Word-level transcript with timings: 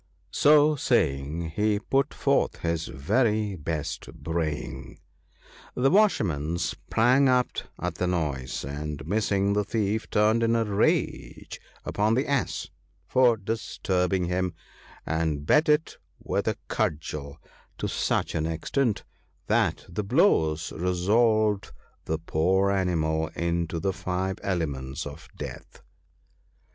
"So 0.45 0.75
saying, 0.75 1.51
he 1.51 1.77
put 1.77 2.11
forth 2.11 2.61
his 2.61 2.87
very 2.87 3.55
best 3.55 4.11
braying. 4.15 4.97
The 5.75 5.91
Washerman 5.91 6.57
sprang 6.57 7.29
up 7.29 7.51
at 7.79 7.93
the 8.01 8.07
noise, 8.07 8.65
and 8.65 9.05
missing 9.05 9.53
the 9.53 9.63
thief, 9.63 10.09
turned 10.09 10.41
in 10.41 10.55
a 10.55 10.65
rage 10.65 11.61
upon 11.85 12.15
the 12.15 12.27
Ass 12.27 12.67
for 13.05 13.37
disturbing 13.37 14.25
him, 14.25 14.55
and 15.05 15.45
beat 15.45 15.69
it 15.69 15.99
with 16.17 16.47
a 16.47 16.57
cudgel 16.67 17.37
to 17.77 17.87
such 17.87 18.33
an 18.33 18.47
extent 18.47 19.03
that 19.45 19.85
the 19.87 20.03
blows 20.03 20.71
resolved 20.71 21.73
the 22.05 22.17
poor 22.17 22.71
animal 22.71 23.27
into 23.35 23.79
the 23.79 23.93
five 23.93 24.39
elements 24.41 25.05
of 25.05 25.27
death. 25.37 25.83